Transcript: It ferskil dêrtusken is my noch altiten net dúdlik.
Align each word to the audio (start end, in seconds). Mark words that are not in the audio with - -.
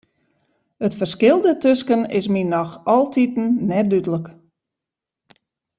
It 0.85 0.95
ferskil 0.99 1.37
dêrtusken 1.43 2.01
is 2.19 2.25
my 2.35 2.43
noch 2.53 2.71
altiten 2.93 3.47
net 3.69 3.85
dúdlik. 3.91 4.25